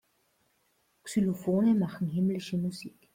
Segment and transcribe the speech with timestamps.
[1.05, 2.97] Xylophone machen himmlische Musik.